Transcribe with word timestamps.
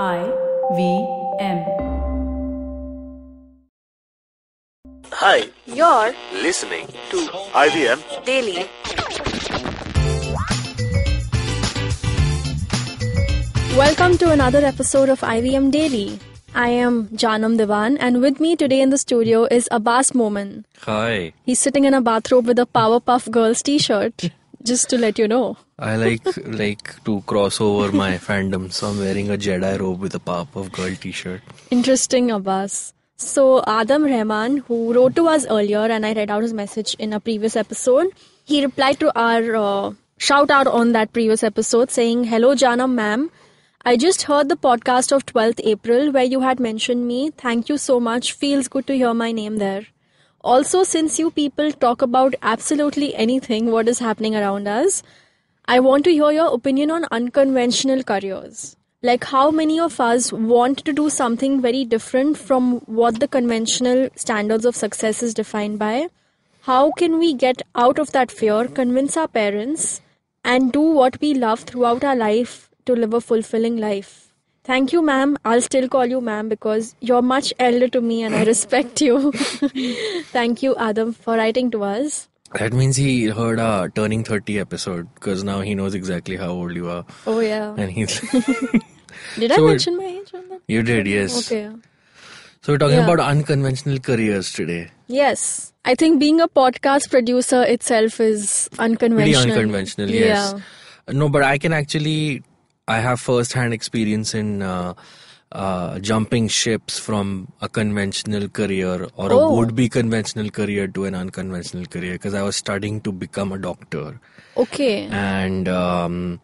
I 0.00 0.24
V 0.74 1.06
M. 1.38 1.58
Hi, 5.12 5.50
You're 5.66 6.14
listening 6.32 6.86
to 7.10 7.18
IVM 7.52 8.00
daily. 8.24 8.70
Welcome 13.76 14.16
to 14.16 14.30
another 14.30 14.64
episode 14.64 15.10
of 15.10 15.20
IVM 15.20 15.70
Daily. 15.70 16.18
I 16.54 16.68
am 16.68 17.08
Jaanam 17.08 17.58
Devan, 17.58 17.98
and 18.00 18.22
with 18.22 18.40
me 18.40 18.56
today 18.56 18.80
in 18.80 18.88
the 18.88 18.96
studio 18.98 19.44
is 19.44 19.68
Abbas 19.70 20.14
Momin. 20.14 20.64
Hi. 20.80 21.34
He's 21.44 21.58
sitting 21.58 21.84
in 21.84 21.92
a 21.92 22.00
bathrobe 22.00 22.46
with 22.46 22.58
a 22.58 22.64
Powerpuff 22.66 23.30
Girls 23.30 23.62
t-shirt, 23.62 24.30
just 24.64 24.88
to 24.90 24.98
let 24.98 25.18
you 25.18 25.28
know. 25.28 25.56
I 25.78 25.96
like 25.96 26.22
like 26.46 27.04
to 27.04 27.20
cross 27.22 27.60
over 27.60 27.92
my 27.92 28.12
fandom, 28.18 28.72
so 28.72 28.88
I'm 28.88 28.98
wearing 28.98 29.30
a 29.30 29.36
Jedi 29.36 29.78
robe 29.78 30.00
with 30.00 30.14
a 30.14 30.20
Powerpuff 30.20 30.72
Girl 30.72 30.94
T-shirt. 30.94 31.40
Interesting, 31.70 32.30
Abbas. 32.30 32.92
So, 33.16 33.62
Adam 33.66 34.04
Rahman, 34.04 34.58
who 34.68 34.92
wrote 34.92 35.14
to 35.16 35.28
us 35.28 35.46
earlier, 35.46 35.84
and 35.96 36.04
I 36.04 36.12
read 36.12 36.30
out 36.30 36.42
his 36.42 36.52
message 36.52 36.94
in 36.98 37.12
a 37.12 37.20
previous 37.20 37.54
episode, 37.56 38.08
he 38.44 38.64
replied 38.64 38.98
to 39.00 39.16
our 39.18 39.56
uh, 39.56 39.92
shout 40.18 40.50
out 40.50 40.66
on 40.66 40.92
that 40.92 41.12
previous 41.12 41.42
episode 41.42 41.90
saying, 41.90 42.24
Hello, 42.24 42.54
Jana, 42.54 42.88
ma'am. 42.88 43.30
I 43.84 43.96
just 43.96 44.22
heard 44.22 44.48
the 44.48 44.56
podcast 44.56 45.10
of 45.10 45.26
12th 45.26 45.60
April 45.64 46.12
where 46.12 46.24
you 46.24 46.40
had 46.40 46.60
mentioned 46.60 47.06
me. 47.06 47.30
Thank 47.30 47.68
you 47.68 47.78
so 47.78 47.98
much. 47.98 48.32
Feels 48.32 48.68
good 48.68 48.86
to 48.86 48.96
hear 48.96 49.12
my 49.14 49.32
name 49.32 49.56
there. 49.56 49.86
Also, 50.44 50.82
since 50.82 51.20
you 51.20 51.30
people 51.30 51.70
talk 51.70 52.02
about 52.02 52.34
absolutely 52.42 53.14
anything 53.14 53.70
what 53.70 53.88
is 53.88 54.00
happening 54.00 54.34
around 54.34 54.66
us, 54.66 55.02
I 55.66 55.78
want 55.78 56.02
to 56.04 56.10
hear 56.10 56.32
your 56.32 56.52
opinion 56.52 56.90
on 56.90 57.04
unconventional 57.12 58.02
careers. 58.02 58.74
Like, 59.02 59.22
how 59.24 59.52
many 59.52 59.78
of 59.78 60.00
us 60.00 60.32
want 60.32 60.84
to 60.84 60.92
do 60.92 61.10
something 61.10 61.60
very 61.60 61.84
different 61.84 62.38
from 62.38 62.80
what 62.86 63.20
the 63.20 63.28
conventional 63.28 64.08
standards 64.16 64.64
of 64.64 64.74
success 64.74 65.22
is 65.22 65.32
defined 65.32 65.78
by? 65.78 66.08
How 66.62 66.90
can 66.90 67.18
we 67.20 67.34
get 67.34 67.62
out 67.76 68.00
of 68.00 68.10
that 68.10 68.32
fear, 68.32 68.66
convince 68.66 69.16
our 69.16 69.28
parents, 69.28 70.00
and 70.44 70.72
do 70.72 70.80
what 70.80 71.20
we 71.20 71.34
love 71.34 71.60
throughout 71.60 72.02
our 72.02 72.16
life 72.16 72.68
to 72.86 72.94
live 72.94 73.14
a 73.14 73.20
fulfilling 73.20 73.76
life? 73.76 74.31
Thank 74.64 74.92
you, 74.92 75.02
ma'am. 75.02 75.36
I'll 75.44 75.60
still 75.60 75.88
call 75.88 76.06
you 76.06 76.20
ma'am 76.20 76.48
because 76.48 76.94
you're 77.00 77.22
much 77.22 77.52
elder 77.58 77.88
to 77.88 78.00
me 78.00 78.22
and 78.22 78.34
I 78.34 78.44
respect 78.44 79.00
you. 79.00 79.32
Thank 80.36 80.62
you, 80.62 80.76
Adam, 80.76 81.12
for 81.12 81.36
writing 81.36 81.70
to 81.72 81.82
us. 81.82 82.28
That 82.58 82.72
means 82.72 82.96
he 82.96 83.24
heard 83.26 83.58
our 83.58 83.88
turning 83.88 84.22
30 84.24 84.60
episode 84.60 85.12
because 85.14 85.42
now 85.42 85.60
he 85.62 85.74
knows 85.74 85.94
exactly 85.94 86.36
how 86.36 86.50
old 86.50 86.74
you 86.76 86.88
are. 86.90 87.04
Oh, 87.26 87.40
yeah. 87.40 87.74
And 87.76 87.90
he's 87.90 88.20
Did 89.38 89.50
I 89.52 89.56
So 89.56 89.64
it- 89.66 89.68
mention 89.70 89.96
my 89.96 90.04
age 90.04 90.30
on 90.34 90.48
that? 90.50 90.60
you 90.68 90.82
did, 90.82 91.06
yes. 91.06 91.50
Okay. 91.50 91.70
So 92.60 92.72
we're 92.74 92.78
talking 92.78 92.98
Yeah. 92.98 93.04
about 93.04 93.18
unconventional 93.20 93.98
careers 93.98 94.52
today. 94.52 94.90
Yes. 95.08 95.72
I 95.84 95.96
think 95.96 96.20
being 96.20 96.40
a 96.40 96.46
podcast 96.46 97.10
producer 97.10 97.62
itself 97.64 98.20
is 98.20 98.68
unconventional. 98.78 99.42
Pretty 99.42 99.50
unconventional. 99.50 100.04
unconventional, 100.04 100.10
yes. 100.10 100.54
Yeah. 101.08 101.14
No, 101.14 101.28
but 101.28 101.42
I 101.42 101.58
can 101.58 101.72
actually, 101.72 102.44
I 102.88 102.98
have 103.00 103.20
first-hand 103.20 103.72
experience 103.72 104.34
in 104.34 104.60
uh, 104.62 104.94
uh, 105.52 105.98
jumping 106.00 106.48
ships 106.48 106.98
from 106.98 107.52
a 107.60 107.68
conventional 107.68 108.48
career 108.48 109.06
or 109.16 109.30
a 109.30 109.36
Oh. 109.36 109.56
would-be 109.56 109.88
conventional 109.88 110.50
career 110.50 110.88
to 110.88 111.04
an 111.04 111.14
unconventional 111.14 111.86
career 111.86 112.14
because 112.14 112.34
I 112.34 112.42
was 112.42 112.56
studying 112.56 113.00
to 113.02 113.12
become 113.12 113.52
a 113.52 113.58
doctor. 113.58 114.20
Okay. 114.56 115.06
and 115.10 115.66
um, 115.68 116.40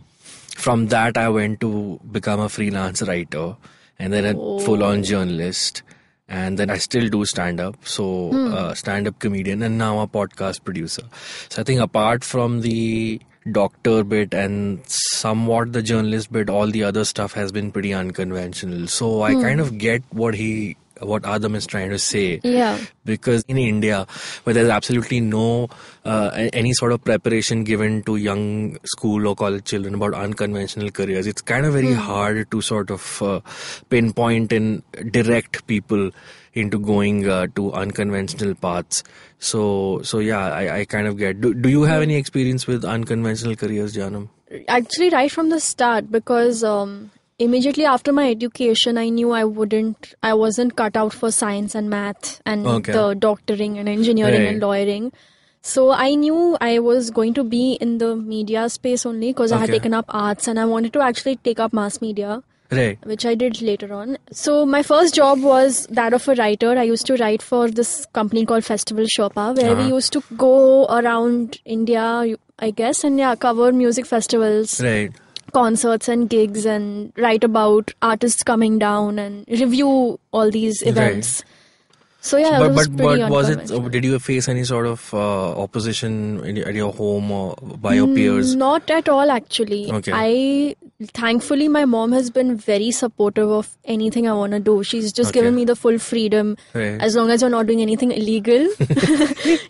from 0.57 0.87
that 0.89 1.17
i 1.19 1.29
went 1.29 1.61
to 1.61 2.01
become 2.11 2.41
a 2.41 2.49
freelance 2.49 3.03
writer 3.03 3.55
and 3.99 4.13
then 4.13 4.25
a 4.25 4.33
full-on 4.65 5.03
journalist 5.03 5.83
and 6.27 6.59
then 6.59 6.71
i 6.71 6.79
still 6.79 7.09
do 7.11 7.25
stand-up 7.27 7.77
so 7.87 8.07
uh, 8.33 8.73
stand-up 8.75 9.19
comedian 9.19 9.63
and 9.63 9.77
now 9.77 10.01
a 10.01 10.07
podcast 10.09 10.65
producer 10.65 11.03
so 11.51 11.61
i 11.61 11.65
think 11.65 11.81
apart 11.81 12.25
from 12.25 12.63
the 12.63 13.21
doctor 13.53 14.05
bit 14.05 14.35
and 14.35 14.81
somewhat 14.87 15.73
the 15.73 15.83
journalist 15.83 16.33
bit 16.33 16.49
all 16.49 16.67
the 16.67 16.85
other 16.85 17.05
stuff 17.05 17.33
has 17.33 17.53
been 17.53 17.73
pretty 17.73 17.93
unconventional. 17.93 18.87
So 18.87 19.23
i 19.23 19.33
kind 19.35 19.61
of 19.61 19.79
get 19.79 20.03
what 20.11 20.35
he 20.35 20.77
what 21.01 21.25
adam 21.25 21.55
is 21.55 21.67
trying 21.67 21.91
to 21.91 21.99
say. 21.99 22.41
Yeah. 22.43 22.79
because 23.05 23.45
in 23.49 23.57
India, 23.57 24.07
where 24.45 24.55
there's 24.55 24.69
absolutely 24.69 25.21
no 25.21 25.69
uh, 26.05 26.31
any 26.53 26.73
sort 26.73 26.93
of 26.93 27.03
preparation 27.05 27.65
given 27.65 28.03
to 28.03 28.17
young 28.17 28.79
school 28.85 29.27
or 29.27 29.35
college 29.35 29.65
children 29.65 29.95
about 29.95 30.15
unconventional 30.15 30.91
careers, 30.91 31.27
it's 31.27 31.43
kind 31.43 31.67
of 31.67 31.73
very 31.75 31.95
hard 31.95 32.51
to 32.51 32.61
sort 32.61 32.91
of 32.91 33.23
uh, 33.23 33.41
pinpoint 33.89 34.53
and 34.53 34.83
direct 35.11 35.67
people 35.67 36.11
into 36.59 36.79
going 36.79 37.29
uh, 37.29 37.47
to 37.57 37.73
unconventional 37.73 38.55
paths. 38.55 39.03
So, 39.39 40.01
so 40.03 40.19
yeah, 40.19 40.53
I, 40.53 40.81
I 40.81 40.85
kind 40.85 41.07
of 41.07 41.17
get. 41.17 41.41
Do, 41.41 41.55
do 41.55 41.69
you 41.69 41.83
have 41.83 42.03
any 42.03 42.17
experience 42.17 42.67
with 42.67 42.85
unconventional 42.85 43.57
careers, 43.57 43.97
Jaanam? 43.97 44.29
Actually, 44.69 45.11
right 45.11 45.31
from 45.31 45.51
the 45.51 45.61
start, 45.61 46.11
because 46.11 46.65
um, 46.65 47.11
immediately 47.39 47.85
after 47.85 48.13
my 48.13 48.31
education, 48.31 48.99
I 48.99 49.09
knew 49.11 49.31
I 49.31 49.45
wouldn't, 49.45 50.15
I 50.23 50.35
wasn't 50.35 50.77
cut 50.77 50.97
out 50.97 51.13
for 51.13 51.31
science 51.31 51.75
and 51.75 51.91
math 51.91 52.41
and 52.47 52.67
Okay. 52.67 52.93
the 52.93 53.15
doctoring 53.15 53.79
and 53.79 53.89
engineering 53.89 54.47
and 54.47 54.63
Right. 54.63 54.63
lawyering. 54.63 55.13
So 55.61 55.91
I 55.91 56.15
knew 56.15 56.57
I 56.61 56.79
was 56.79 57.11
going 57.11 57.35
to 57.35 57.45
be 57.45 57.73
in 57.75 57.99
the 57.99 58.17
media 58.17 58.69
space 58.71 59.05
only 59.05 59.31
because 59.31 59.53
I 59.53 59.59
had 59.59 59.71
taken 59.71 59.93
up 59.93 60.07
arts 60.09 60.49
and 60.49 60.59
I 60.59 60.65
wanted 60.65 60.93
to 60.95 61.03
actually 61.03 61.37
take 61.37 61.61
up 61.61 61.73
mass 61.73 62.01
media. 62.01 62.43
Right. 62.71 62.99
which 63.05 63.25
I 63.25 63.35
did 63.35 63.63
later 63.63 63.95
on. 63.95 64.19
So 64.31 64.67
my 64.67 64.83
first 64.83 65.15
job 65.15 65.41
was 65.41 65.87
that 65.87 66.13
of 66.13 66.29
a 66.29 66.35
writer. 66.35 66.73
I 66.79 66.83
used 66.83 67.07
to 67.07 67.17
write 67.17 67.41
for 67.41 67.71
this 67.71 68.05
company 68.13 68.45
called 68.45 68.63
Festival 68.65 69.07
Sherpa, 69.17 69.57
where 69.57 69.75
we 69.75 69.85
Uh-huh. 69.85 69.95
used 69.95 70.13
to 70.13 70.23
go 70.37 70.85
around 70.99 71.59
India, 71.65 72.37
I 72.59 72.71
guess, 72.71 73.05
and 73.05 73.19
yeah, 73.19 73.35
cover 73.37 73.73
music 73.73 74.05
festivals, 74.05 74.83
Right. 74.83 75.11
concerts, 75.53 76.09
and 76.09 76.29
gigs, 76.29 76.67
and 76.67 77.11
write 77.17 77.43
about 77.43 77.95
artists 78.03 78.43
coming 78.43 78.79
down 78.79 79.19
and 79.19 79.47
review 79.49 80.19
all 80.31 80.51
these 80.51 80.83
events. 80.83 81.43
So 82.21 82.37
yeah, 82.37 82.59
but 82.59 82.73
was 82.75 82.89
but 82.89 83.19
but 83.19 83.31
was 83.31 83.49
it? 83.49 83.91
Did 83.93 84.05
you 84.05 84.19
face 84.19 84.49
any 84.49 84.65
sort 84.65 84.87
of 84.87 85.15
uh, 85.15 85.61
opposition 85.63 86.45
in, 86.45 86.59
at 86.59 86.75
your 86.75 86.93
home 86.93 87.31
or 87.31 87.55
by 87.63 87.95
your 87.95 88.09
peers? 88.09 88.57
Not 88.57 88.91
at 88.91 89.09
all, 89.09 89.31
actually. 89.31 89.91
Okay. 89.93 90.13
I 90.13 90.75
thankfully 91.15 91.69
my 91.69 91.85
mom 91.85 92.11
has 92.11 92.29
been 92.29 92.57
very 92.57 92.91
supportive 92.91 93.49
of 93.49 93.77
anything 93.85 94.27
I 94.29 94.33
want 94.33 94.53
to 94.53 94.59
do. 94.59 94.83
She's 94.83 95.13
just 95.13 95.31
Okay. 95.31 95.41
given 95.41 95.55
me 95.55 95.65
the 95.65 95.77
full 95.77 95.99
freedom. 95.99 96.57
Right. 96.75 97.01
As 97.01 97.15
long 97.15 97.31
as 97.31 97.41
you're 97.41 97.51
not 97.51 97.67
doing 97.69 97.81
anything 97.83 98.11
illegal, 98.11 98.63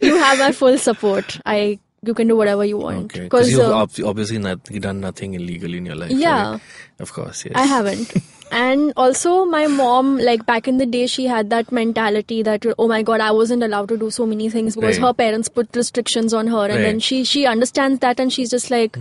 you 0.01 0.17
have 0.17 0.39
my 0.39 0.53
full 0.53 0.79
support. 0.79 1.39
I 1.45 1.79
you 2.03 2.15
can 2.15 2.29
do 2.29 2.37
whatever 2.37 2.65
you 2.65 2.77
want. 2.79 3.07
Okay, 3.07 3.21
because 3.25 3.47
'Cause, 3.47 3.51
you've 3.51 3.61
uh, 4.05 4.09
obviously 4.09 4.39
not, 4.39 4.65
done 4.65 5.01
nothing 5.01 5.35
illegal 5.35 5.75
in 5.75 5.85
your 5.87 5.97
life. 5.97 6.11
Yeah. 6.11 6.53
right? 6.53 6.61
of 7.01 7.13
course. 7.13 7.45
Yes. 7.45 7.55
I 7.57 7.65
haven't. 7.65 8.13
And 8.51 8.95
also, 8.97 9.45
my 9.45 9.67
mom, 9.67 10.17
like 10.17 10.47
back 10.47 10.67
in 10.69 10.79
the 10.79 10.87
day, 10.87 11.07
she 11.07 11.27
had 11.27 11.51
that 11.51 11.71
mentality 11.71 12.43
that 12.45 12.65
oh 12.79 12.89
my 12.89 13.03
god, 13.03 13.21
I 13.21 13.31
wasn't 13.31 13.63
allowed 13.63 13.91
to 13.91 13.99
do 13.99 14.09
so 14.11 14.25
many 14.25 14.49
things 14.49 14.75
because 14.75 14.97
Right. 14.99 15.07
her 15.09 15.13
parents 15.13 15.51
put 15.51 15.77
restrictions 15.77 16.33
on 16.33 16.47
her, 16.47 16.63
and 16.65 16.73
then 16.73 16.83
Right. 16.85 16.93
Hmm. 16.95 16.99
she 17.11 17.25
she 17.25 17.45
understands 17.45 18.01
that, 18.01 18.19
and 18.19 18.33
she's 18.33 18.49
just 18.49 18.71
like, 18.71 18.97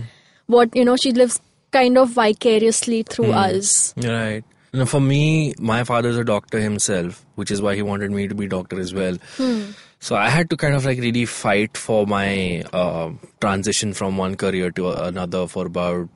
what 0.48 0.76
you 0.76 0.84
know, 0.84 0.96
she 0.96 1.12
lives 1.12 1.40
kind 1.78 1.96
of 1.96 2.10
vicariously 2.10 3.02
through 3.04 3.32
Hmm. 3.32 3.38
us. 3.46 3.94
Right. 3.96 4.44
Now, 4.74 4.84
for 4.84 5.00
me, 5.00 5.54
my 5.58 5.82
father's 5.82 6.18
a 6.18 6.24
doctor 6.24 6.60
himself, 6.60 7.24
which 7.36 7.50
is 7.50 7.62
why 7.62 7.74
he 7.74 7.80
wanted 7.80 8.10
me 8.10 8.28
to 8.28 8.34
be 8.34 8.46
doctor 8.48 8.78
as 8.78 8.92
well. 8.92 9.16
Hmm. 9.38 9.62
So 10.00 10.16
I 10.16 10.28
had 10.30 10.48
to 10.50 10.56
kind 10.56 10.74
of 10.74 10.84
like 10.84 10.98
really 10.98 11.24
fight 11.24 11.76
for 11.76 12.06
my 12.06 12.62
uh, 12.72 13.10
transition 13.40 13.92
from 13.94 14.16
one 14.16 14.36
career 14.36 14.70
to 14.72 14.90
another 14.92 15.46
for 15.48 15.66
about 15.66 16.08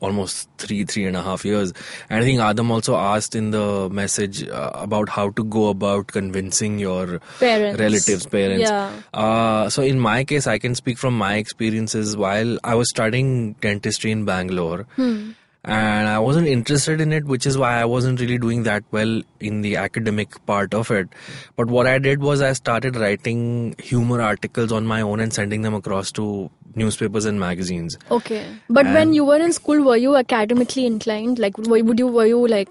almost 0.00 0.48
three 0.58 0.84
three 0.84 1.04
and 1.06 1.16
a 1.16 1.22
half 1.22 1.44
years 1.44 1.72
and 2.08 2.20
i 2.20 2.24
think 2.24 2.38
adam 2.38 2.70
also 2.70 2.94
asked 2.94 3.34
in 3.34 3.50
the 3.50 3.88
message 3.90 4.46
uh, 4.48 4.70
about 4.74 5.08
how 5.08 5.28
to 5.30 5.42
go 5.42 5.66
about 5.70 6.06
convincing 6.06 6.78
your 6.78 7.18
Parents. 7.40 7.80
relatives 7.80 8.24
parents 8.26 8.70
Yeah. 8.70 8.92
uh, 9.12 9.68
so 9.68 9.82
in 9.82 9.98
my 9.98 10.22
case 10.22 10.46
i 10.46 10.56
can 10.56 10.76
speak 10.76 10.98
from 10.98 11.18
my 11.18 11.34
experiences 11.38 12.16
while 12.16 12.56
i 12.62 12.76
was 12.76 12.88
studying 12.90 13.54
dentistry 13.54 14.12
in 14.12 14.24
bangalore 14.24 14.86
Hmm. 14.94 15.30
And 15.68 16.08
I 16.08 16.18
wasn't 16.18 16.46
interested 16.48 17.00
in 17.00 17.12
it, 17.12 17.24
which 17.24 17.46
is 17.46 17.56
why 17.58 17.80
I 17.80 17.84
wasn't 17.84 18.20
really 18.20 18.38
doing 18.38 18.62
that 18.64 18.84
well 18.90 19.20
in 19.40 19.60
the 19.62 19.76
academic 19.76 20.44
part 20.46 20.72
of 20.74 20.90
it. 20.90 21.08
But 21.56 21.68
what 21.68 21.86
I 21.86 21.98
did 21.98 22.22
was 22.22 22.40
I 22.40 22.52
started 22.54 22.96
writing 22.96 23.74
humor 23.78 24.20
articles 24.22 24.72
on 24.72 24.86
my 24.86 25.00
own 25.02 25.20
and 25.20 25.32
sending 25.32 25.62
them 25.62 25.74
across 25.74 26.10
to 26.12 26.50
newspapers 26.74 27.24
and 27.24 27.38
magazines. 27.40 27.98
Okay, 28.10 28.44
but 28.70 28.86
when 28.86 29.12
you 29.12 29.24
were 29.24 29.38
in 29.38 29.52
school, 29.52 29.82
were 29.84 29.96
you 29.96 30.16
academically 30.16 30.86
inclined? 30.86 31.38
Like, 31.38 31.58
would 31.58 31.98
you 31.98 32.06
were 32.06 32.26
you 32.26 32.46
like 32.46 32.68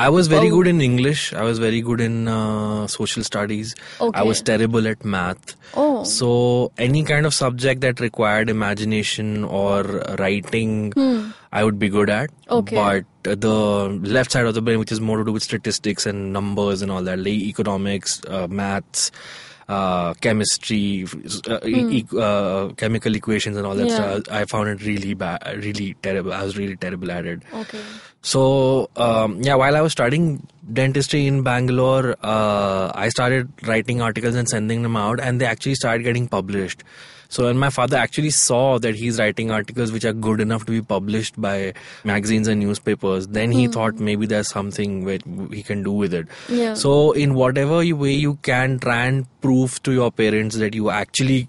I 0.00 0.08
was 0.08 0.28
very 0.28 0.48
Oh. 0.48 0.56
good 0.56 0.68
in 0.68 0.80
English. 0.80 1.32
I 1.34 1.42
was 1.42 1.58
very 1.58 1.80
good 1.80 2.00
in 2.00 2.28
uh, 2.28 2.86
social 2.86 3.24
studies. 3.24 3.74
Okay. 4.00 4.20
I 4.20 4.22
was 4.22 4.40
terrible 4.40 4.86
at 4.86 5.04
math. 5.04 5.56
Oh. 5.74 6.04
So 6.04 6.70
any 6.78 7.02
kind 7.02 7.26
of 7.26 7.34
subject 7.34 7.80
that 7.80 7.98
required 7.98 8.48
imagination 8.50 9.42
or 9.44 9.82
writing, 10.20 10.92
Hmm. 10.92 11.30
I 11.52 11.64
would 11.64 11.78
be 11.78 11.88
good 11.88 12.08
at. 12.10 12.30
Okay. 12.48 12.76
But 13.24 13.40
the 13.40 13.88
left 14.02 14.30
side 14.32 14.46
of 14.46 14.54
the 14.54 14.62
brain, 14.62 14.78
which 14.78 14.92
is 14.92 15.00
more 15.00 15.18
to 15.18 15.24
do 15.24 15.32
with 15.32 15.42
statistics 15.42 16.06
and 16.06 16.32
numbers 16.32 16.80
and 16.82 16.90
all 16.92 17.02
that, 17.02 17.18
like 17.18 17.28
economics, 17.28 18.20
uh, 18.28 18.46
maths, 18.48 19.10
uh, 19.68 20.14
chemistry, 20.14 21.06
uh, 21.48 21.58
e- 21.64 21.98
e- 21.98 22.06
uh, 22.18 22.68
chemical 22.76 23.14
equations, 23.14 23.56
and 23.56 23.66
all 23.66 23.74
that 23.74 23.84
Hmm. 23.84 23.88
Yeah. 23.88 24.18
stuff, 24.20 24.22
I 24.30 24.44
found 24.44 24.68
it 24.68 24.84
really 24.84 25.14
bad, 25.14 25.42
really 25.64 25.96
terrible. 26.02 26.32
I 26.32 26.42
was 26.44 26.56
really 26.56 26.76
terrible 26.76 27.10
at 27.10 27.26
it. 27.26 27.42
Okay. 27.54 27.80
So 28.22 28.90
um, 28.96 29.40
yeah, 29.42 29.54
while 29.54 29.76
I 29.76 29.80
was 29.80 29.92
studying 29.92 30.46
dentistry 30.72 31.26
in 31.26 31.42
Bangalore, 31.42 32.16
uh, 32.22 32.90
I 32.94 33.08
started 33.10 33.48
writing 33.66 34.00
articles 34.00 34.34
and 34.34 34.48
sending 34.48 34.82
them 34.82 34.96
out, 34.96 35.20
and 35.20 35.40
they 35.40 35.46
actually 35.46 35.74
started 35.76 36.02
getting 36.04 36.28
published. 36.28 36.84
So 37.30 37.44
when 37.44 37.58
my 37.58 37.70
father 37.70 37.96
actually 37.96 38.30
saw 38.30 38.78
that 38.80 38.96
he's 38.96 39.18
writing 39.20 39.50
articles 39.52 39.92
which 39.92 40.04
are 40.04 40.12
good 40.12 40.40
enough 40.40 40.66
to 40.66 40.72
be 40.72 40.82
published 40.82 41.40
by 41.40 41.74
magazines 42.04 42.48
and 42.48 42.60
newspapers, 42.60 43.28
then 43.28 43.52
he 43.52 43.68
thought 43.68 43.94
maybe 44.00 44.26
there's 44.26 44.48
something 44.50 45.04
where 45.04 45.18
he 45.52 45.62
can 45.62 45.84
do 45.84 45.92
with 45.92 46.12
it. 46.12 46.26
Yeah. 46.48 46.74
So 46.74 47.12
in 47.12 47.34
whatever 47.34 47.76
way 48.04 48.12
you 48.12 48.34
can 48.42 48.78
try 48.80 49.04
and 49.06 49.26
prove 49.40 49.80
to 49.84 49.92
your 49.92 50.10
parents 50.10 50.56
that 50.56 50.74
you 50.74 50.90
actually 50.90 51.46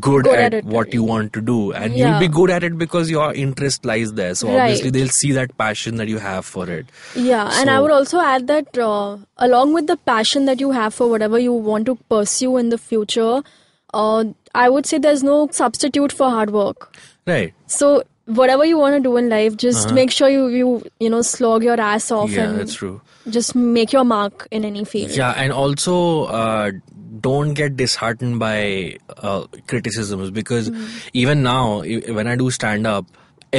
good, 0.00 0.24
Good 0.24 0.38
at, 0.38 0.52
at 0.54 0.64
what 0.64 0.92
you 0.92 1.02
want 1.04 1.32
to 1.34 1.40
do 1.40 1.72
and 1.72 1.94
Yeah. 1.94 2.10
you'll 2.10 2.20
be 2.20 2.28
good 2.28 2.50
at 2.50 2.64
it 2.64 2.76
because 2.76 3.08
your 3.08 3.32
interest 3.32 3.84
lies 3.84 4.12
there 4.14 4.34
so 4.34 4.48
Right. 4.48 4.62
obviously 4.62 4.90
they'll 4.90 5.08
see 5.08 5.30
that 5.32 5.56
passion 5.56 5.94
that 5.96 6.08
you 6.08 6.18
have 6.18 6.44
for 6.44 6.68
it 6.68 6.86
Yeah, 7.14 7.48
and 7.54 7.70
I 7.70 7.80
would 7.80 7.92
also 7.92 8.18
add 8.18 8.48
that 8.48 8.76
uh, 8.76 9.18
along 9.38 9.74
with 9.74 9.86
the 9.86 9.96
passion 9.96 10.44
that 10.46 10.58
you 10.60 10.72
have 10.72 10.92
for 10.92 11.08
whatever 11.08 11.38
you 11.38 11.52
want 11.52 11.86
to 11.86 11.94
pursue 12.10 12.56
in 12.56 12.70
the 12.70 12.78
future, 12.78 13.42
uh, 14.02 14.24
I 14.64 14.68
would 14.74 14.86
say 14.92 14.98
there's 15.06 15.22
no 15.30 15.38
substitute 15.62 16.12
for 16.20 16.30
hard 16.36 16.50
work. 16.58 16.86
right 17.30 17.54
So 17.78 17.88
whatever 18.40 18.64
you 18.68 18.78
want 18.82 18.94
to 18.96 19.00
do 19.06 19.16
in 19.22 19.28
life, 19.32 19.56
just 19.64 19.92
make 19.98 20.12
sure 20.18 20.28
you 20.36 20.46
you 20.60 20.70
you 21.06 21.10
know 21.14 21.22
slog 21.32 21.66
your 21.70 21.80
ass 21.88 22.10
off 22.16 22.24
Uh-huh. 22.30 22.40
yeah 22.40 22.48
and 22.52 22.60
that's 22.62 22.78
true 22.84 22.94
just 23.36 23.54
make 23.76 23.92
your 23.96 24.02
mark 24.14 24.46
in 24.58 24.64
any 24.70 24.82
field. 24.90 25.14
yeah 25.20 25.32
and 25.44 25.52
also 25.60 25.94
uh, 26.40 26.70
don't 27.26 27.54
get 27.60 27.76
disheartened 27.80 28.38
by 28.42 28.56
uh, 29.30 29.40
criticisms 29.72 30.30
because 30.40 30.68
Hmm. 30.74 30.84
even 31.24 31.42
now 31.46 31.62
when 32.18 32.30
i 32.32 32.36
do 32.42 32.50
stand 32.58 32.86
up 32.92 33.06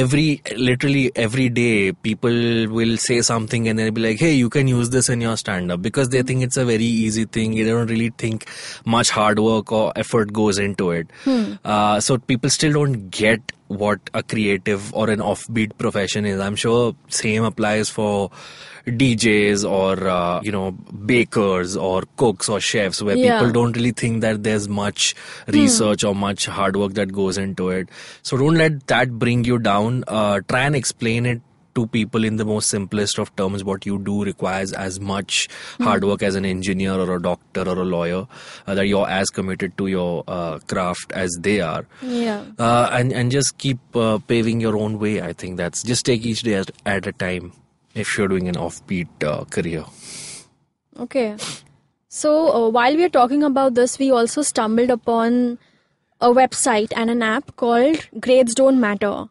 every 0.00 0.40
literally 0.56 1.10
every 1.16 1.48
day 1.48 1.92
people 2.08 2.30
will 2.78 2.96
say 2.96 3.20
something 3.28 3.68
and 3.68 3.78
they'll 3.78 3.90
be 3.98 4.04
like 4.06 4.18
hey 4.18 4.32
you 4.32 4.48
can 4.48 4.68
use 4.68 4.90
this 4.90 5.08
in 5.08 5.20
your 5.20 5.36
stand 5.36 5.72
up 5.72 5.82
because 5.82 6.10
they 6.10 6.22
think 6.22 6.42
it's 6.42 6.56
a 6.56 6.64
very 6.64 6.84
easy 6.84 7.24
thing. 7.24 7.54
They 7.54 7.64
don't 7.64 7.86
really 7.88 8.10
think 8.10 8.48
much 8.84 9.10
hard 9.10 9.38
work 9.38 9.72
or 9.72 9.92
effort 9.96 10.32
goes 10.32 10.58
into 10.58 10.90
it. 10.92 11.10
Uh, 11.64 12.00
so 12.00 12.18
people 12.18 12.50
still 12.50 12.72
don't 12.72 13.10
get 13.10 13.52
what 13.68 14.00
a 14.14 14.22
creative 14.22 14.92
or 14.94 15.08
an 15.10 15.20
offbeat 15.20 15.76
profession 15.78 16.24
is 16.24 16.40
i'm 16.40 16.56
sure 16.56 16.94
same 17.08 17.44
applies 17.44 17.88
for 17.88 18.30
DJs 18.86 19.68
or 19.70 20.08
uh, 20.08 20.40
you 20.42 20.50
know 20.50 20.70
bakers 20.70 21.76
or 21.76 22.04
cooks 22.16 22.48
or 22.48 22.58
chefs 22.58 23.02
where 23.02 23.16
Yeah. 23.16 23.38
people 23.38 23.52
don't 23.52 23.76
really 23.76 23.90
think 23.90 24.22
that 24.22 24.42
there's 24.42 24.66
much 24.66 25.14
research 25.48 26.04
or 26.04 26.14
much 26.14 26.46
hard 26.46 26.74
work 26.76 26.94
that 26.94 27.12
goes 27.12 27.36
into 27.36 27.68
it. 27.68 27.90
So 28.22 28.38
don't 28.38 28.54
let 28.54 28.86
that 28.86 29.18
bring 29.18 29.44
you 29.44 29.58
down. 29.58 30.04
Uh, 30.08 30.40
try 30.48 30.60
and 30.62 30.74
explain 30.74 31.26
it 31.26 31.42
to 31.78 31.86
people 31.96 32.24
in 32.30 32.36
the 32.42 32.46
most 32.52 32.70
simplest 32.76 33.18
of 33.24 33.34
terms 33.42 33.64
what 33.72 33.86
you 33.90 33.98
do 34.10 34.16
requires 34.30 34.72
as 34.86 35.00
much 35.12 35.40
hard 35.88 36.04
work 36.12 36.22
as 36.30 36.34
an 36.42 36.44
engineer 36.52 36.94
or 37.06 37.08
a 37.16 37.20
doctor 37.28 37.66
or 37.74 37.78
a 37.84 37.88
lawyer 37.94 38.22
uh, 38.66 38.74
that 38.80 38.86
you're 38.92 39.08
as 39.20 39.30
committed 39.40 39.76
to 39.78 39.86
your 39.94 40.24
uh, 40.38 40.58
craft 40.74 41.12
as 41.26 41.38
they 41.48 41.60
are 41.60 41.86
Yeah. 42.02 42.44
uh, 42.58 42.88
and 43.00 43.12
and 43.22 43.30
just 43.38 43.56
keep 43.66 43.78
uh, 44.06 44.18
paving 44.34 44.60
your 44.68 44.76
own 44.76 44.98
way. 45.06 45.14
I 45.30 45.32
think 45.44 45.56
that's 45.64 45.82
just 45.94 46.04
take 46.12 46.24
each 46.34 46.42
day 46.50 46.54
at, 46.64 46.70
at 46.96 47.06
a 47.06 47.12
time. 47.24 47.52
If 47.94 48.16
you're 48.16 48.28
doing 48.28 48.48
an 48.48 48.54
offbeat 48.54 49.24
uh, 49.28 49.44
career, 49.56 49.84
Okay. 51.04 51.36
So 52.08 52.30
uh, 52.58 52.68
while 52.70 52.96
we 52.96 53.04
are 53.04 53.08
talking 53.16 53.42
about 53.42 53.74
this, 53.74 53.98
we 53.98 54.10
also 54.10 54.42
stumbled 54.42 54.90
upon 54.90 55.58
a 56.20 56.30
website 56.30 56.92
and 56.96 57.10
an 57.10 57.22
app 57.22 57.54
called 57.56 58.06
Grades 58.20 58.54
Don't 58.54 58.80
Matter. 58.80 59.26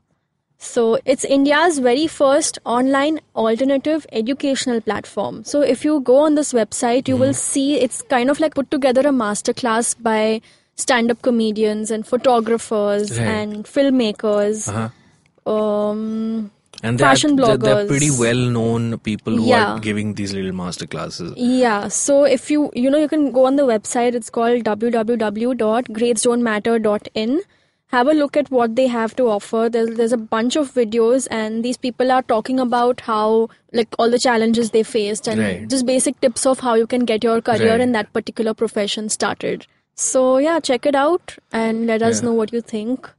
So 0.60 0.98
it's 1.06 1.24
India's 1.24 1.78
very 1.80 2.08
first 2.08 2.58
online 2.66 3.20
alternative 3.36 4.08
educational 4.12 4.82
platform. 4.82 5.44
So 5.44 5.62
if 5.62 5.86
you 5.86 6.00
go 6.00 6.18
on 6.18 6.34
this 6.36 6.52
website, 6.52 7.08
you 7.08 7.16
will 7.16 7.34
see 7.34 7.76
it's 7.80 8.02
kind 8.02 8.30
of 8.32 8.40
like 8.40 8.56
put 8.56 8.72
together 8.72 9.02
a 9.02 9.12
masterclass 9.12 9.96
by 10.02 10.42
stand-up 10.76 11.22
comedians 11.22 11.92
and 11.92 12.08
photographers 12.08 13.20
Right. 13.20 13.28
and 13.28 13.66
filmmakers. 13.66 14.68
uh-huh. 14.68 14.90
Um, 15.52 16.52
and 16.84 17.00
they're, 17.00 17.08
Fashion 17.08 17.36
they're, 17.38 17.58
they're 17.58 17.88
pretty 17.88 18.12
well-known 18.12 19.00
people 19.00 19.36
who 19.38 19.46
Yeah. 19.48 19.74
are 19.76 19.80
giving 19.80 20.14
these 20.16 20.34
little 20.34 20.52
master 20.54 20.86
classes. 20.86 21.34
Yeah, 21.38 21.88
so 21.88 22.24
if 22.26 22.52
you 22.52 22.70
you 22.76 22.90
know 22.92 22.98
you 23.00 23.08
can 23.08 23.32
go 23.32 23.46
on 23.46 23.56
the 23.56 23.64
website. 23.64 24.14
It's 24.14 24.30
called 24.30 24.64
www.gradesdon'tmatter.in. 24.64 27.40
Have 27.92 28.08
a 28.08 28.14
look 28.14 28.36
at 28.36 28.50
what 28.52 28.76
they 28.76 28.86
have 28.88 29.16
to 29.16 29.28
offer. 29.34 29.70
There's 29.72 29.92
there's 29.98 30.12
a 30.12 30.18
bunch 30.32 30.56
of 30.62 30.72
videos, 30.78 31.28
and 31.32 31.64
these 31.68 31.78
people 31.78 32.12
are 32.12 32.22
talking 32.32 32.60
about 32.64 33.02
how 33.10 33.48
like 33.80 33.96
all 33.98 34.10
the 34.16 34.20
challenges 34.20 34.72
they 34.72 34.84
faced 34.84 35.28
and 35.34 35.40
Right. 35.44 35.68
just 35.76 35.86
basic 35.86 36.20
tips 36.26 36.46
of 36.54 36.60
how 36.68 36.74
you 36.82 36.88
can 36.96 37.06
get 37.12 37.24
your 37.30 37.38
career 37.52 37.72
Right. 37.76 37.86
in 37.88 37.94
that 37.94 38.12
particular 38.18 38.54
profession 38.64 39.08
started. 39.16 39.66
So 40.08 40.26
yeah, 40.48 40.60
check 40.72 40.86
it 40.86 40.96
out 41.04 41.36
and 41.62 41.88
let 41.94 42.04
us 42.10 42.20
Yeah. 42.22 42.26
know 42.30 42.34
what 42.42 42.52
you 42.58 42.62
think. 42.74 43.10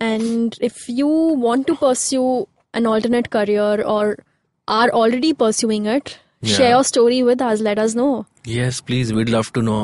And 0.00 0.58
if 0.60 0.88
you 0.88 1.06
want 1.46 1.66
to 1.68 1.76
pursue 1.76 2.26
an 2.74 2.86
alternate 2.86 3.30
career 3.30 3.82
or 3.96 4.16
are 4.80 4.90
already 5.02 5.32
pursuing 5.44 5.86
it, 5.86 6.16
Yeah. 6.42 6.56
share 6.56 6.70
your 6.76 6.84
story 6.90 7.22
with 7.30 7.40
us. 7.52 7.60
Let 7.60 7.78
us 7.78 7.94
know. 7.94 8.26
Yes, 8.44 8.80
please. 8.90 9.12
We'd 9.20 9.28
love 9.36 9.52
to 9.58 9.62
know 9.70 9.80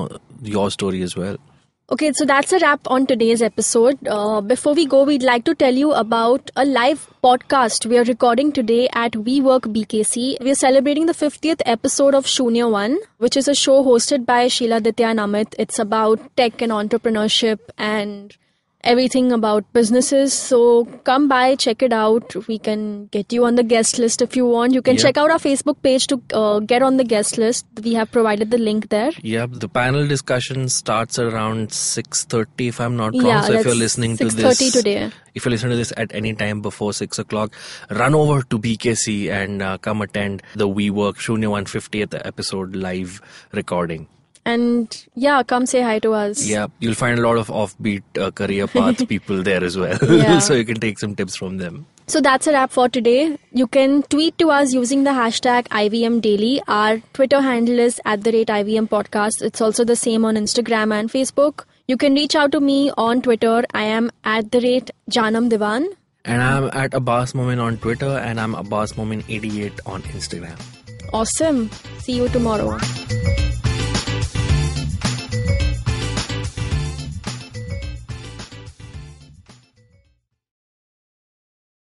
your 0.56 0.70
story 0.70 1.02
as 1.02 1.16
well. 1.16 1.38
Okay, 1.88 2.12
so 2.12 2.24
that's 2.24 2.52
a 2.52 2.58
wrap 2.58 2.80
on 2.90 3.06
today's 3.06 3.40
episode. 3.40 3.96
Uh, 4.08 4.40
before 4.40 4.74
we 4.74 4.86
go, 4.86 5.04
we'd 5.04 5.22
like 5.22 5.44
to 5.44 5.54
tell 5.54 5.72
you 5.72 5.92
about 5.92 6.50
a 6.56 6.64
live 6.64 7.08
podcast 7.22 7.86
we 7.86 7.96
are 7.96 8.02
recording 8.02 8.50
today 8.50 8.88
at 8.92 9.12
WeWork 9.12 9.72
BKC. 9.72 10.40
We 10.40 10.50
are 10.50 10.56
celebrating 10.56 11.06
the 11.06 11.12
50th 11.12 11.62
episode 11.64 12.16
of 12.16 12.24
Shunya 12.26 12.68
One, 12.68 12.98
which 13.18 13.36
is 13.36 13.46
a 13.46 13.54
show 13.54 13.84
hosted 13.84 14.26
by 14.26 14.46
Shiladitya 14.46 15.12
and 15.12 15.20
Amit. 15.20 15.54
It's 15.60 15.78
about 15.78 16.18
tech 16.36 16.60
and 16.60 16.72
entrepreneurship 16.72 17.60
and 17.78 18.36
everything 18.86 19.32
about 19.32 19.64
businesses. 19.72 20.32
So 20.32 20.84
come 21.04 21.28
by, 21.28 21.56
check 21.56 21.82
it 21.82 21.92
out. 21.92 22.34
We 22.48 22.58
can 22.58 23.06
get 23.06 23.32
you 23.32 23.44
on 23.44 23.56
the 23.56 23.62
guest 23.62 23.98
list 23.98 24.22
if 24.22 24.36
you 24.36 24.46
want. 24.46 24.74
You 24.74 24.82
can 24.82 24.94
Yep. 24.94 25.02
check 25.02 25.16
out 25.22 25.30
our 25.30 25.38
Facebook 25.38 25.82
page 25.82 26.06
to 26.12 26.20
uh, 26.32 26.60
get 26.60 26.82
on 26.82 26.96
the 26.96 27.04
guest 27.04 27.38
list. 27.44 27.66
We 27.82 27.94
have 27.94 28.10
provided 28.12 28.50
the 28.50 28.58
link 28.58 28.88
there. 28.88 29.10
Yep, 29.22 29.58
the 29.66 29.68
panel 29.68 30.06
discussion 30.06 30.68
starts 30.68 31.18
around 31.18 31.70
6.30 31.70 32.68
if 32.68 32.80
I'm 32.80 32.96
not 32.96 33.12
wrong. 33.14 33.26
Yeah, 33.26 33.42
so 33.42 33.52
if 33.60 33.66
you're 33.66 33.74
listening 33.84 34.16
to 34.18 34.24
6:30 34.24 34.58
this... 34.58 34.72
today. 34.72 35.10
If 35.34 35.44
you're 35.44 35.50
listening 35.50 35.72
to 35.72 35.76
this 35.76 35.92
at 35.96 36.14
any 36.14 36.34
time 36.34 36.62
before 36.62 36.92
6 36.92 37.18
o'clock, 37.18 37.54
run 37.90 38.14
over 38.14 38.42
to 38.42 38.58
BKC 38.58 39.30
and 39.30 39.60
uh, 39.62 39.76
come 39.78 40.00
attend 40.00 40.42
the 40.54 40.68
WeWork 40.68 41.16
Shunya 41.16 41.50
150th 41.56 42.20
episode 42.24 42.74
live 42.74 43.20
recording. 43.52 44.08
And 44.46 44.96
yeah, 45.16 45.42
come 45.42 45.66
say 45.66 45.82
hi 45.82 45.98
to 45.98 46.12
us. 46.12 46.46
Yeah, 46.46 46.68
you'll 46.78 46.94
find 46.94 47.18
a 47.18 47.22
lot 47.22 47.36
of 47.36 47.48
offbeat 47.48 48.04
uh, 48.26 48.30
career 48.30 48.68
path 48.68 49.06
people 49.14 49.42
there 49.42 49.62
as 49.62 49.76
well. 49.76 49.98
Yeah. 50.16 50.38
so 50.38 50.54
you 50.54 50.64
can 50.64 50.78
take 50.80 51.00
some 51.00 51.14
tips 51.16 51.36
from 51.36 51.56
them. 51.58 51.84
So 52.06 52.20
that's 52.20 52.46
a 52.46 52.52
wrap 52.52 52.70
for 52.70 52.88
today. 52.88 53.36
You 53.52 53.66
can 53.66 54.04
tweet 54.04 54.38
to 54.38 54.50
us 54.50 54.72
using 54.72 55.02
the 55.02 55.10
hashtag 55.10 55.66
IVM 55.80 56.20
Daily. 56.22 56.62
Our 56.68 56.98
Twitter 57.12 57.40
handle 57.40 57.80
is 57.80 58.00
at 58.04 58.22
the 58.22 58.30
rate 58.36 58.46
IVM 58.58 58.88
Podcast. 58.88 59.42
It's 59.42 59.60
also 59.60 59.84
the 59.84 59.96
same 59.96 60.24
on 60.24 60.36
Instagram 60.36 60.94
and 60.98 61.10
Facebook. 61.10 61.64
You 61.88 61.96
can 61.96 62.14
reach 62.14 62.36
out 62.36 62.52
to 62.52 62.60
me 62.60 62.92
on 62.96 63.22
Twitter. 63.22 63.64
I 63.74 63.82
am 63.82 64.12
at 64.22 64.52
the 64.52 64.60
rate 64.60 64.92
Jaanam 65.10 65.48
Divan. 65.48 65.88
And 66.24 66.40
I'm 66.42 66.70
at 66.84 66.94
Abbas 66.94 67.34
Momin 67.34 67.58
on 67.58 67.78
Twitter 67.78 68.14
and 68.30 68.40
I'm 68.40 68.54
Abbas 68.54 68.92
Momin88 68.92 69.80
on 69.86 70.02
Instagram. 70.02 70.56
Awesome. 71.12 71.68
See 71.98 72.16
you 72.16 72.28
tomorrow. 72.28 72.78